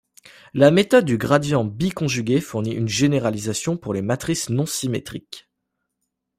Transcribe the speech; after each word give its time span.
La 0.55 0.71
méthode 0.71 1.05
du 1.05 1.19
gradient 1.19 1.63
biconjugué 1.63 2.41
fournit 2.41 2.73
une 2.73 2.87
généralisation 2.89 3.77
pour 3.77 3.93
les 3.93 4.01
matrices 4.01 4.49
non 4.49 4.65
symétriques. 4.65 5.47